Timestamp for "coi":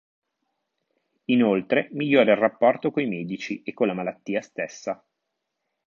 2.89-3.05